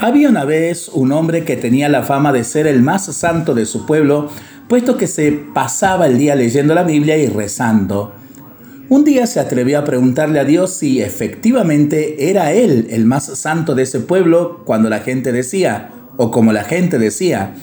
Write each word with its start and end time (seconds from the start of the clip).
Había 0.00 0.28
una 0.28 0.44
vez 0.44 0.88
un 0.94 1.10
hombre 1.10 1.42
que 1.44 1.56
tenía 1.56 1.88
la 1.88 2.04
fama 2.04 2.32
de 2.32 2.44
ser 2.44 2.68
el 2.68 2.82
más 2.82 3.06
santo 3.06 3.52
de 3.52 3.66
su 3.66 3.84
pueblo, 3.84 4.30
puesto 4.68 4.96
que 4.96 5.08
se 5.08 5.32
pasaba 5.32 6.06
el 6.06 6.18
día 6.18 6.36
leyendo 6.36 6.72
la 6.72 6.84
Biblia 6.84 7.16
y 7.16 7.26
rezando. 7.26 8.12
Un 8.88 9.02
día 9.02 9.26
se 9.26 9.40
atrevió 9.40 9.76
a 9.76 9.84
preguntarle 9.84 10.38
a 10.38 10.44
Dios 10.44 10.72
si 10.72 11.02
efectivamente 11.02 12.30
era 12.30 12.52
él 12.52 12.86
el 12.90 13.06
más 13.06 13.24
santo 13.24 13.74
de 13.74 13.82
ese 13.82 13.98
pueblo 13.98 14.62
cuando 14.64 14.88
la 14.88 15.00
gente 15.00 15.32
decía, 15.32 15.90
o 16.16 16.30
como 16.30 16.52
la 16.52 16.62
gente 16.62 17.00
decía. 17.00 17.56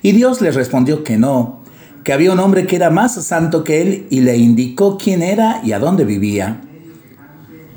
Y 0.00 0.12
Dios 0.12 0.40
le 0.40 0.52
respondió 0.52 1.02
que 1.02 1.18
no, 1.18 1.64
que 2.04 2.12
había 2.12 2.30
un 2.30 2.38
hombre 2.38 2.68
que 2.68 2.76
era 2.76 2.90
más 2.90 3.14
santo 3.24 3.64
que 3.64 3.82
él 3.82 4.06
y 4.10 4.20
le 4.20 4.36
indicó 4.36 4.96
quién 4.96 5.22
era 5.22 5.60
y 5.64 5.72
a 5.72 5.80
dónde 5.80 6.04
vivía. 6.04 6.60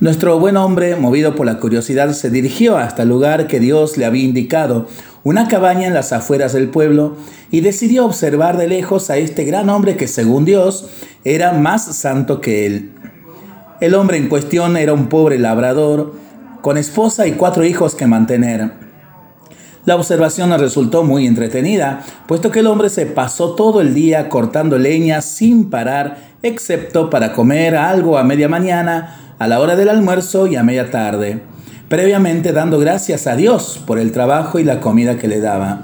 Nuestro 0.04 0.38
buen 0.38 0.58
hombre, 0.58 0.98
movido 0.98 1.34
por 1.34 1.46
la 1.46 1.60
curiosidad, 1.60 2.12
se 2.12 2.30
dirigió 2.30 2.76
hasta 2.76 3.04
el 3.04 3.08
lugar 3.08 3.48
que 3.48 3.62
Dios 3.62 3.96
le 3.96 4.04
había 4.04 4.26
indicado, 4.26 4.86
una 5.24 5.48
cabaña 5.48 5.88
en 5.88 5.94
las 5.94 6.12
afueras 6.12 6.52
del 6.52 6.68
pueblo, 6.68 7.16
y 7.52 7.62
decidió 7.62 8.06
observar 8.06 8.58
de 8.58 8.68
lejos 8.68 9.10
a 9.10 9.16
este 9.16 9.46
gran 9.46 9.70
hombre 9.70 9.96
que, 9.96 10.10
según 10.10 10.44
Dios, 10.44 10.90
era 11.24 11.54
más 11.54 11.96
santo 11.96 12.42
que 12.42 12.66
él. 12.66 12.92
El 13.80 13.96
hombre 13.96 14.18
en 14.18 14.28
cuestión 14.28 14.76
era 14.76 14.92
un 14.92 15.08
pobre 15.08 15.40
labrador, 15.40 16.16
con 16.60 16.78
esposa 16.78 17.26
y 17.26 17.32
cuatro 17.32 17.64
hijos 17.64 17.96
que 17.96 18.06
mantener. 18.06 18.74
La 19.86 19.96
observación 19.96 20.52
resultó 20.60 21.06
muy 21.06 21.26
entretenida, 21.26 22.04
puesto 22.28 22.52
que 22.52 22.60
el 22.60 22.68
hombre 22.68 22.90
se 22.90 23.06
pasó 23.06 23.56
todo 23.56 23.80
el 23.80 23.94
día 23.94 24.28
cortando 24.28 24.78
leña 24.78 25.22
sin 25.22 25.70
parar, 25.70 26.34
excepto 26.42 27.10
para 27.10 27.32
comer 27.32 27.78
algo 27.78 28.18
a 28.18 28.24
media 28.26 28.50
mañana, 28.50 29.23
a 29.40 29.48
la 29.48 29.60
hora 29.60 29.76
del 29.76 29.90
almuerzo 29.90 30.48
y 30.48 30.56
a 30.56 30.64
media 30.64 30.92
tarde, 30.92 31.42
previamente 31.90 32.52
dando 32.52 32.80
gracias 32.80 33.28
a 33.28 33.36
Dios 33.36 33.82
por 33.86 34.00
el 34.00 34.12
trabajo 34.12 34.60
y 34.60 34.64
la 34.64 34.80
comida 34.80 35.18
que 35.18 35.28
le 35.28 35.40
daba. 35.40 35.82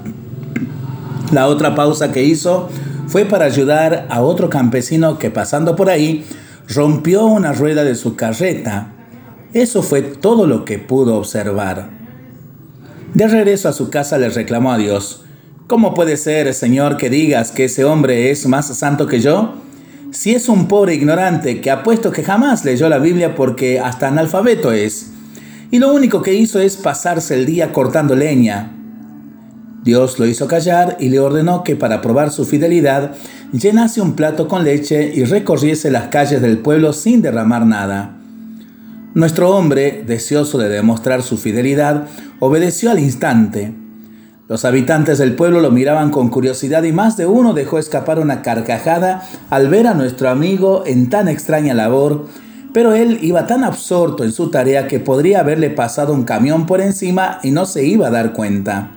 La 1.32 1.46
otra 1.46 1.74
pausa 1.74 2.12
que 2.12 2.24
hizo 2.24 2.68
fue 3.06 3.24
para 3.24 3.44
ayudar 3.44 4.06
a 4.10 4.22
otro 4.22 4.50
campesino 4.50 5.18
que 5.18 5.30
pasando 5.30 5.76
por 5.76 5.90
ahí 5.90 6.24
rompió 6.68 7.26
una 7.26 7.52
rueda 7.52 7.84
de 7.84 7.94
su 7.94 8.16
carreta. 8.16 8.92
Eso 9.52 9.82
fue 9.82 10.02
todo 10.02 10.46
lo 10.46 10.64
que 10.64 10.78
pudo 10.78 11.16
observar. 11.16 11.90
De 13.14 13.26
regreso 13.26 13.68
a 13.68 13.72
su 13.72 13.90
casa 13.90 14.18
le 14.18 14.28
reclamó 14.28 14.72
a 14.72 14.78
Dios, 14.78 15.24
¿Cómo 15.70 15.94
puede 15.94 16.16
ser, 16.16 16.52
Señor, 16.52 16.96
que 16.96 17.10
digas 17.10 17.52
que 17.52 17.66
ese 17.66 17.84
hombre 17.84 18.32
es 18.32 18.44
más 18.44 18.76
santo 18.76 19.06
que 19.06 19.20
yo? 19.20 19.54
Si 20.12 20.34
es 20.34 20.48
un 20.48 20.66
pobre 20.66 20.94
ignorante 20.94 21.60
que 21.60 21.70
ha 21.70 21.82
puesto 21.82 22.10
que 22.10 22.24
jamás 22.24 22.64
leyó 22.64 22.88
la 22.88 22.98
Biblia 22.98 23.34
porque 23.34 23.80
hasta 23.80 24.08
analfabeto 24.08 24.72
es, 24.72 25.12
y 25.70 25.78
lo 25.78 25.92
único 25.92 26.20
que 26.22 26.34
hizo 26.34 26.58
es 26.58 26.76
pasarse 26.76 27.34
el 27.34 27.46
día 27.46 27.72
cortando 27.72 28.16
leña. 28.16 28.72
Dios 29.84 30.18
lo 30.18 30.26
hizo 30.26 30.46
callar 30.46 30.96
y 31.00 31.08
le 31.08 31.20
ordenó 31.20 31.64
que 31.64 31.76
para 31.76 32.02
probar 32.02 32.30
su 32.30 32.44
fidelidad 32.44 33.12
llenase 33.52 34.00
un 34.00 34.14
plato 34.14 34.46
con 34.46 34.64
leche 34.64 35.12
y 35.14 35.24
recorriese 35.24 35.90
las 35.90 36.08
calles 36.08 36.42
del 36.42 36.58
pueblo 36.58 36.92
sin 36.92 37.22
derramar 37.22 37.64
nada. 37.64 38.16
Nuestro 39.14 39.50
hombre, 39.50 40.04
deseoso 40.06 40.58
de 40.58 40.68
demostrar 40.68 41.22
su 41.22 41.36
fidelidad, 41.36 42.06
obedeció 42.40 42.90
al 42.90 42.98
instante. 42.98 43.72
Los 44.50 44.64
habitantes 44.64 45.18
del 45.18 45.36
pueblo 45.36 45.60
lo 45.60 45.70
miraban 45.70 46.10
con 46.10 46.28
curiosidad 46.28 46.82
y 46.82 46.90
más 46.90 47.16
de 47.16 47.24
uno 47.24 47.52
dejó 47.52 47.78
escapar 47.78 48.18
una 48.18 48.42
carcajada 48.42 49.22
al 49.48 49.68
ver 49.68 49.86
a 49.86 49.94
nuestro 49.94 50.28
amigo 50.28 50.82
en 50.86 51.08
tan 51.08 51.28
extraña 51.28 51.72
labor, 51.72 52.26
pero 52.74 52.92
él 52.92 53.20
iba 53.22 53.46
tan 53.46 53.62
absorto 53.62 54.24
en 54.24 54.32
su 54.32 54.50
tarea 54.50 54.88
que 54.88 54.98
podría 54.98 55.38
haberle 55.38 55.70
pasado 55.70 56.12
un 56.12 56.24
camión 56.24 56.66
por 56.66 56.80
encima 56.80 57.38
y 57.44 57.52
no 57.52 57.64
se 57.64 57.84
iba 57.84 58.08
a 58.08 58.10
dar 58.10 58.32
cuenta. 58.32 58.90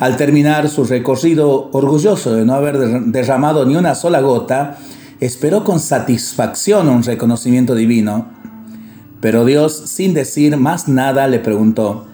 Al 0.00 0.16
terminar 0.16 0.68
su 0.68 0.82
recorrido, 0.82 1.68
orgulloso 1.70 2.34
de 2.34 2.44
no 2.44 2.54
haber 2.54 2.78
derramado 2.80 3.64
ni 3.64 3.76
una 3.76 3.94
sola 3.94 4.20
gota, 4.22 4.76
esperó 5.20 5.62
con 5.62 5.78
satisfacción 5.78 6.88
un 6.88 7.04
reconocimiento 7.04 7.76
divino. 7.76 8.26
Pero 9.20 9.44
Dios, 9.44 9.84
sin 9.86 10.14
decir 10.14 10.56
más 10.56 10.88
nada, 10.88 11.28
le 11.28 11.38
preguntó, 11.38 12.08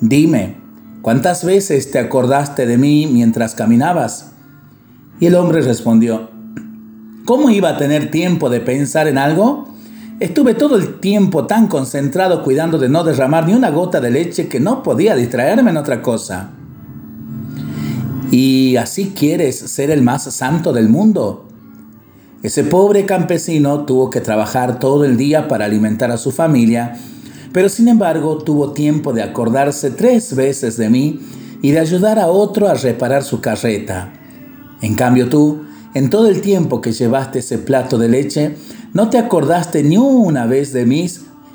Dime, 0.00 0.65
¿Cuántas 1.06 1.44
veces 1.44 1.92
te 1.92 2.00
acordaste 2.00 2.66
de 2.66 2.78
mí 2.78 3.06
mientras 3.06 3.54
caminabas? 3.54 4.32
Y 5.20 5.26
el 5.26 5.36
hombre 5.36 5.60
respondió, 5.60 6.30
¿cómo 7.24 7.48
iba 7.50 7.68
a 7.68 7.76
tener 7.76 8.10
tiempo 8.10 8.50
de 8.50 8.58
pensar 8.58 9.06
en 9.06 9.16
algo? 9.16 9.68
Estuve 10.18 10.54
todo 10.54 10.76
el 10.76 10.98
tiempo 10.98 11.46
tan 11.46 11.68
concentrado 11.68 12.42
cuidando 12.42 12.76
de 12.78 12.88
no 12.88 13.04
derramar 13.04 13.46
ni 13.46 13.54
una 13.54 13.70
gota 13.70 14.00
de 14.00 14.10
leche 14.10 14.48
que 14.48 14.58
no 14.58 14.82
podía 14.82 15.14
distraerme 15.14 15.70
en 15.70 15.76
otra 15.76 16.02
cosa. 16.02 16.50
¿Y 18.32 18.74
así 18.74 19.12
quieres 19.16 19.60
ser 19.60 19.92
el 19.92 20.02
más 20.02 20.24
santo 20.24 20.72
del 20.72 20.88
mundo? 20.88 21.46
Ese 22.42 22.64
pobre 22.64 23.06
campesino 23.06 23.84
tuvo 23.84 24.10
que 24.10 24.20
trabajar 24.20 24.80
todo 24.80 25.04
el 25.04 25.16
día 25.16 25.46
para 25.46 25.66
alimentar 25.66 26.10
a 26.10 26.16
su 26.16 26.32
familia 26.32 26.98
pero 27.56 27.70
sin 27.70 27.88
embargo 27.88 28.36
tuvo 28.36 28.74
tiempo 28.74 29.14
de 29.14 29.22
acordarse 29.22 29.90
tres 29.90 30.36
veces 30.36 30.76
de 30.76 30.90
mí 30.90 31.20
y 31.62 31.70
de 31.70 31.78
ayudar 31.78 32.18
a 32.18 32.26
otro 32.26 32.68
a 32.68 32.74
reparar 32.74 33.24
su 33.24 33.40
carreta. 33.40 34.12
En 34.82 34.94
cambio 34.94 35.30
tú, 35.30 35.62
en 35.94 36.10
todo 36.10 36.28
el 36.28 36.42
tiempo 36.42 36.82
que 36.82 36.92
llevaste 36.92 37.38
ese 37.38 37.56
plato 37.56 37.96
de 37.96 38.10
leche, 38.10 38.56
no 38.92 39.08
te 39.08 39.16
acordaste 39.16 39.82
ni 39.82 39.96
una 39.96 40.44
vez 40.44 40.74
de 40.74 40.84
mí 40.84 41.10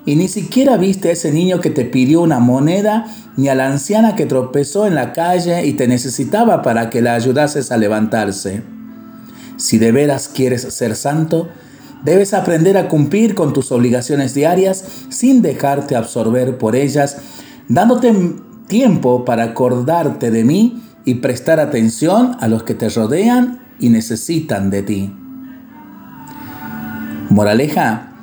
y 0.08 0.16
ni 0.16 0.28
siquiera 0.28 0.76
viste 0.76 1.10
a 1.10 1.12
ese 1.12 1.32
niño 1.32 1.60
que 1.60 1.70
te 1.70 1.86
pidió 1.86 2.22
una 2.22 2.40
moneda, 2.40 3.06
ni 3.38 3.50
a 3.50 3.54
la 3.54 3.68
anciana 3.68 4.16
que 4.16 4.26
tropezó 4.26 4.88
en 4.88 4.96
la 4.96 5.14
calle 5.14 5.68
y 5.68 5.74
te 5.74 5.88
necesitaba 5.88 6.64
para 6.64 6.90
que 6.90 7.04
la 7.04 7.14
ayudases 7.14 7.72
a 7.72 7.78
levantarse. 7.78 8.64
Si 9.58 9.78
de 9.78 9.92
veras 9.92 10.32
quieres 10.34 10.64
ser 10.64 10.96
santo, 10.96 11.50
Debes 12.04 12.34
aprender 12.34 12.78
a 12.78 12.88
cumplir 12.88 13.36
con 13.36 13.54
tus 13.54 13.72
obligaciones 13.72 14.34
diarias 14.34 14.84
sin 15.10 15.42
dejarte 15.42 15.96
absorber 15.96 16.58
por 16.58 16.76
ellas, 16.76 17.18
dándote 17.68 18.14
tiempo 18.68 19.24
para 19.24 19.44
acordarte 19.44 20.32
de 20.32 20.44
mí 20.44 20.82
y 21.06 21.16
prestar 21.16 21.60
atención 21.60 22.38
a 22.40 22.48
los 22.48 22.64
que 22.64 22.74
te 22.74 22.90
rodean 22.90 23.60
y 23.80 23.90
necesitan 23.90 24.70
de 24.70 24.82
ti. 24.84 25.16
Moraleja, 27.30 28.14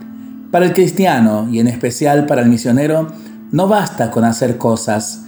para 0.50 0.66
el 0.66 0.72
cristiano 0.72 1.48
y 1.50 1.60
en 1.60 1.68
especial 1.68 2.26
para 2.26 2.42
el 2.42 2.48
misionero, 2.48 3.12
no 3.52 3.68
basta 3.68 4.10
con 4.10 4.24
hacer 4.24 4.58
cosas. 4.58 5.24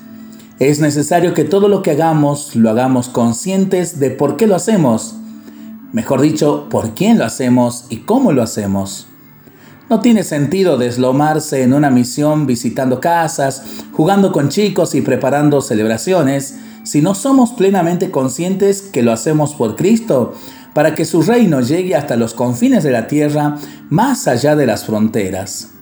Es 0.58 0.80
necesario 0.80 1.34
que 1.34 1.44
todo 1.44 1.68
lo 1.68 1.82
que 1.82 1.92
hagamos 1.92 2.56
lo 2.56 2.68
hagamos 2.70 3.08
conscientes 3.08 4.00
de 4.00 4.10
por 4.10 4.36
qué 4.36 4.46
lo 4.46 4.56
hacemos 4.56 5.19
Mejor 5.92 6.20
dicho, 6.20 6.68
por 6.70 6.94
quién 6.94 7.18
lo 7.18 7.24
hacemos 7.24 7.86
y 7.88 7.98
cómo 7.98 8.32
lo 8.32 8.42
hacemos. 8.42 9.08
No 9.88 9.98
tiene 9.98 10.22
sentido 10.22 10.78
deslomarse 10.78 11.64
en 11.64 11.72
una 11.72 11.90
misión 11.90 12.46
visitando 12.46 13.00
casas, 13.00 13.64
jugando 13.92 14.30
con 14.30 14.48
chicos 14.48 14.94
y 14.94 15.00
preparando 15.00 15.60
celebraciones 15.60 16.54
si 16.84 17.02
no 17.02 17.14
somos 17.14 17.50
plenamente 17.52 18.12
conscientes 18.12 18.82
que 18.82 19.02
lo 19.02 19.10
hacemos 19.10 19.54
por 19.54 19.74
Cristo, 19.74 20.34
para 20.74 20.94
que 20.94 21.04
su 21.04 21.22
reino 21.22 21.60
llegue 21.60 21.96
hasta 21.96 22.16
los 22.16 22.34
confines 22.34 22.84
de 22.84 22.92
la 22.92 23.08
tierra, 23.08 23.56
más 23.88 24.28
allá 24.28 24.54
de 24.54 24.66
las 24.66 24.84
fronteras. 24.84 25.72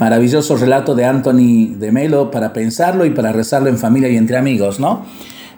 Maravilloso 0.00 0.56
relato 0.56 0.94
de 0.94 1.04
Anthony 1.04 1.74
de 1.78 1.92
Melo 1.92 2.30
para 2.30 2.54
pensarlo 2.54 3.04
y 3.04 3.10
para 3.10 3.32
rezarlo 3.32 3.68
en 3.68 3.78
familia 3.78 4.08
y 4.08 4.16
entre 4.16 4.38
amigos, 4.38 4.80
¿no? 4.80 5.04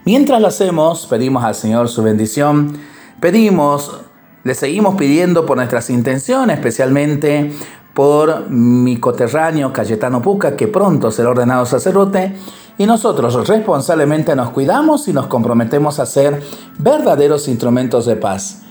Mientras 0.05 0.41
lo 0.41 0.49
hacemos, 0.49 1.07
pedimos 1.07 1.45
al 1.45 1.55
Señor 1.55 1.89
su 1.89 2.03
bendición, 2.03 2.79
pedimos, 3.21 4.01
le 4.45 4.55
seguimos 4.55 4.95
pidiendo 4.97 5.45
por 5.45 5.57
nuestras 5.57 5.91
intenciones, 5.91 6.57
especialmente 6.57 7.53
por 7.95 8.49
mi 8.49 8.99
coterráneo 8.99 9.73
Cayetano 9.73 10.23
Puca, 10.23 10.57
que 10.57 10.69
pronto 10.69 11.11
será 11.11 11.31
ordenado 11.31 11.67
sacerdote, 11.67 12.35
y 12.79 12.87
nosotros 12.87 13.49
responsablemente 13.49 14.37
nos 14.37 14.51
cuidamos 14.51 15.09
y 15.09 15.13
nos 15.13 15.27
comprometemos 15.27 15.99
a 15.99 16.07
ser 16.07 16.41
verdaderos 16.79 17.49
instrumentos 17.49 18.07
de 18.07 18.15
paz. 18.15 18.63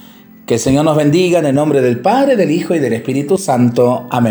Que 0.45 0.53
el 0.53 0.59
Señor 0.61 0.85
nos 0.85 0.95
bendiga 0.95 1.39
en 1.39 1.45
el 1.45 1.55
nombre 1.55 1.81
del 1.81 1.99
Padre, 1.99 2.37
del 2.37 2.51
Hijo 2.51 2.73
y 2.73 2.79
del 2.79 2.93
Espíritu 2.93 3.37
Santo. 3.37 4.07
Amén. 4.09 4.25